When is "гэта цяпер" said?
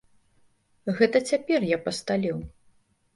0.99-1.65